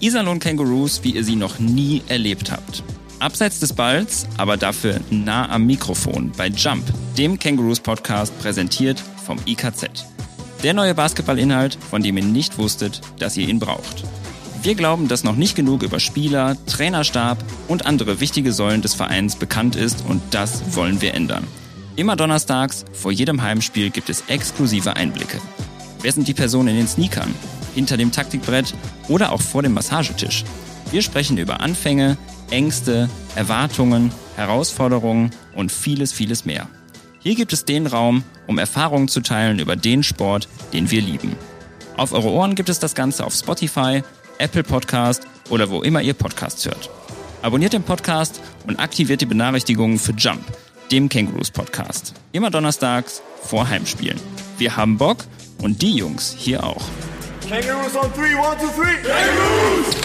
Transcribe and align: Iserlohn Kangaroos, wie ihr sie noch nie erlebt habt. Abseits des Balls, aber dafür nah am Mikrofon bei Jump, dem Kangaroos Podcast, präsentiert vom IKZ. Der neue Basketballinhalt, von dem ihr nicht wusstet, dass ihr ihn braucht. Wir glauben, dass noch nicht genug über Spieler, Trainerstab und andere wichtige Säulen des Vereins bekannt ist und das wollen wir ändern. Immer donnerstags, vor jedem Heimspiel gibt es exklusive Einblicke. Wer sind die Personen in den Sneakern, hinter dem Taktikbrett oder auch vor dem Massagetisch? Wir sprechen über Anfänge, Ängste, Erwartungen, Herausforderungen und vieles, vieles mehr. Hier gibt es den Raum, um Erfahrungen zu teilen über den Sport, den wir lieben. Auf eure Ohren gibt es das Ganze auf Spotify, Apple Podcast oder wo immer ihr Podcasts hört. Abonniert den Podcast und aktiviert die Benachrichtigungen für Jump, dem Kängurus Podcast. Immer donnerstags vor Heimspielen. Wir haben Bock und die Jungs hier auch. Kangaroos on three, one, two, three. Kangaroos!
Iserlohn 0.00 0.38
Kangaroos, 0.38 1.00
wie 1.02 1.10
ihr 1.10 1.24
sie 1.24 1.36
noch 1.36 1.58
nie 1.58 2.02
erlebt 2.08 2.50
habt. 2.50 2.82
Abseits 3.18 3.60
des 3.60 3.72
Balls, 3.72 4.26
aber 4.36 4.56
dafür 4.56 5.00
nah 5.10 5.48
am 5.48 5.66
Mikrofon 5.66 6.32
bei 6.36 6.48
Jump, 6.48 6.84
dem 7.18 7.38
Kangaroos 7.38 7.80
Podcast, 7.80 8.38
präsentiert 8.38 9.02
vom 9.26 9.38
IKZ. 9.46 10.06
Der 10.62 10.74
neue 10.74 10.94
Basketballinhalt, 10.94 11.78
von 11.90 12.02
dem 12.02 12.16
ihr 12.16 12.24
nicht 12.24 12.58
wusstet, 12.58 13.00
dass 13.18 13.36
ihr 13.36 13.48
ihn 13.48 13.58
braucht. 13.58 14.04
Wir 14.62 14.74
glauben, 14.74 15.08
dass 15.08 15.24
noch 15.24 15.36
nicht 15.36 15.56
genug 15.56 15.82
über 15.82 16.00
Spieler, 16.00 16.56
Trainerstab 16.66 17.42
und 17.66 17.86
andere 17.86 18.20
wichtige 18.20 18.52
Säulen 18.52 18.82
des 18.82 18.94
Vereins 18.94 19.36
bekannt 19.36 19.74
ist 19.74 20.04
und 20.06 20.20
das 20.32 20.76
wollen 20.76 21.00
wir 21.00 21.14
ändern. 21.14 21.46
Immer 21.96 22.16
donnerstags, 22.16 22.84
vor 22.92 23.10
jedem 23.10 23.42
Heimspiel 23.42 23.90
gibt 23.90 24.10
es 24.10 24.24
exklusive 24.28 24.96
Einblicke. 24.96 25.40
Wer 26.02 26.12
sind 26.12 26.28
die 26.28 26.34
Personen 26.34 26.68
in 26.68 26.76
den 26.76 26.88
Sneakern, 26.88 27.34
hinter 27.74 27.96
dem 27.96 28.12
Taktikbrett 28.12 28.74
oder 29.08 29.32
auch 29.32 29.40
vor 29.40 29.62
dem 29.62 29.74
Massagetisch? 29.74 30.44
Wir 30.90 31.02
sprechen 31.02 31.38
über 31.38 31.60
Anfänge, 31.60 32.16
Ängste, 32.50 33.08
Erwartungen, 33.36 34.12
Herausforderungen 34.36 35.30
und 35.54 35.70
vieles, 35.70 36.12
vieles 36.12 36.44
mehr. 36.44 36.68
Hier 37.20 37.34
gibt 37.34 37.52
es 37.52 37.64
den 37.64 37.86
Raum, 37.86 38.24
um 38.46 38.58
Erfahrungen 38.58 39.08
zu 39.08 39.20
teilen 39.20 39.58
über 39.58 39.76
den 39.76 40.02
Sport, 40.02 40.48
den 40.72 40.90
wir 40.90 41.02
lieben. 41.02 41.36
Auf 41.96 42.12
eure 42.12 42.30
Ohren 42.30 42.54
gibt 42.54 42.70
es 42.70 42.78
das 42.78 42.94
Ganze 42.94 43.24
auf 43.26 43.34
Spotify, 43.34 44.02
Apple 44.38 44.62
Podcast 44.62 45.26
oder 45.50 45.68
wo 45.70 45.82
immer 45.82 46.00
ihr 46.00 46.14
Podcasts 46.14 46.64
hört. 46.64 46.88
Abonniert 47.42 47.74
den 47.74 47.82
Podcast 47.82 48.40
und 48.66 48.80
aktiviert 48.80 49.20
die 49.20 49.26
Benachrichtigungen 49.26 49.98
für 49.98 50.12
Jump, 50.12 50.42
dem 50.90 51.08
Kängurus 51.08 51.50
Podcast. 51.50 52.14
Immer 52.32 52.50
donnerstags 52.50 53.22
vor 53.42 53.68
Heimspielen. 53.68 54.18
Wir 54.58 54.76
haben 54.76 54.96
Bock 54.96 55.24
und 55.60 55.82
die 55.82 55.94
Jungs 55.94 56.34
hier 56.36 56.64
auch. 56.64 56.84
Kangaroos 57.50 57.96
on 57.96 58.12
three, 58.12 58.36
one, 58.36 58.56
two, 58.60 58.68
three. 58.68 59.02
Kangaroos! 59.02 59.99